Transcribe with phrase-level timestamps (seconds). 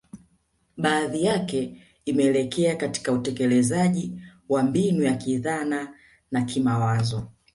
[0.77, 5.93] Baadhi yake imeelekea katika utekelezaji wa mbinu ya kidhana
[6.31, 7.29] na kimawazo